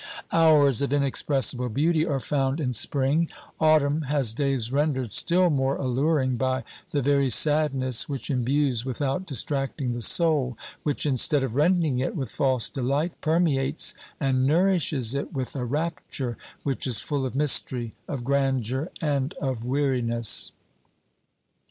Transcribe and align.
Hours 0.31 0.81
of 0.81 0.91
inexpressible 0.93 1.69
beauty 1.69 2.03
are 2.07 2.19
found 2.19 2.59
in 2.59 2.73
spring; 2.73 3.29
autumn 3.59 4.01
has 4.09 4.33
days 4.33 4.71
rendered 4.71 5.13
still 5.13 5.51
more 5.51 5.75
alluring 5.75 6.37
by 6.37 6.63
the 6.91 7.03
very 7.03 7.29
sadness 7.29 8.09
which 8.09 8.31
imbues 8.31 8.83
without 8.83 9.27
distracting 9.27 9.91
the 9.91 10.01
soul, 10.01 10.57
which, 10.81 11.05
instead 11.05 11.43
of 11.43 11.53
rending 11.55 11.99
it 11.99 12.15
with 12.15 12.31
false 12.31 12.67
delight, 12.67 13.11
permeates 13.21 13.93
and 14.19 14.43
nourishes 14.47 15.13
it 15.13 15.33
with 15.33 15.55
a 15.55 15.65
rapture 15.65 16.35
which 16.63 16.87
is 16.87 16.99
full 16.99 17.23
of 17.23 17.35
mystery, 17.35 17.93
of 18.07 18.23
grandeur 18.23 18.89
and 19.01 19.35
of 19.35 19.63
weariness. 19.63 20.51